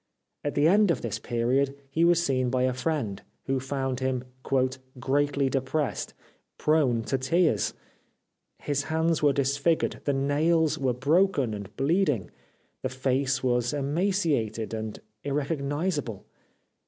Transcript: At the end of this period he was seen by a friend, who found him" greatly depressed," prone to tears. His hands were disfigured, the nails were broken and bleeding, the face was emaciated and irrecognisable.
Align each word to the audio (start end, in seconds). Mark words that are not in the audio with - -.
At 0.43 0.55
the 0.55 0.67
end 0.67 0.89
of 0.89 1.03
this 1.03 1.19
period 1.19 1.75
he 1.91 2.03
was 2.03 2.25
seen 2.25 2.49
by 2.49 2.63
a 2.63 2.73
friend, 2.73 3.21
who 3.45 3.59
found 3.59 3.99
him" 3.99 4.23
greatly 4.99 5.47
depressed," 5.47 6.15
prone 6.57 7.03
to 7.03 7.19
tears. 7.19 7.75
His 8.57 8.85
hands 8.85 9.21
were 9.21 9.31
disfigured, 9.31 10.01
the 10.05 10.13
nails 10.13 10.79
were 10.79 10.93
broken 10.95 11.53
and 11.53 11.71
bleeding, 11.77 12.31
the 12.81 12.89
face 12.89 13.43
was 13.43 13.73
emaciated 13.73 14.73
and 14.73 14.99
irrecognisable. 15.23 16.25